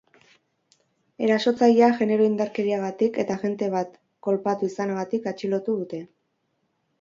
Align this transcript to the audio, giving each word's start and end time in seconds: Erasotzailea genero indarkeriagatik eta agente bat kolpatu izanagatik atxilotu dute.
Erasotzailea 1.25 1.89
genero 1.99 2.25
indarkeriagatik 2.29 3.19
eta 3.25 3.37
agente 3.41 3.69
bat 3.77 3.93
kolpatu 4.29 4.71
izanagatik 4.71 5.29
atxilotu 5.35 5.77
dute. 5.85 6.03